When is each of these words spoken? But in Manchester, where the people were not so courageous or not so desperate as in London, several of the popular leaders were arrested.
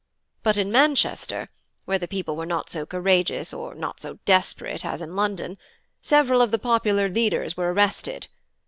But 0.41 0.57
in 0.57 0.71
Manchester, 0.71 1.49
where 1.85 1.99
the 1.99 2.07
people 2.07 2.35
were 2.35 2.47
not 2.47 2.71
so 2.71 2.87
courageous 2.87 3.53
or 3.53 3.75
not 3.75 3.99
so 3.99 4.17
desperate 4.25 4.83
as 4.83 4.99
in 4.99 5.15
London, 5.15 5.59
several 6.01 6.41
of 6.41 6.49
the 6.49 6.57
popular 6.57 7.07
leaders 7.07 7.55
were 7.55 7.71
arrested. 7.71 8.27